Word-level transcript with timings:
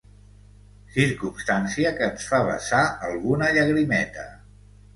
Circumstància 0.95 1.91
que 2.01 2.09
ens 2.13 2.27
fa 2.31 2.41
vessar 2.49 2.81
alguna 3.11 3.53
llagrimeta. 3.59 4.29